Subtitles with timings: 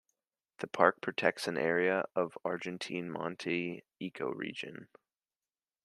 [0.61, 4.87] The park protects an area of the Argentine Monte ecoregion.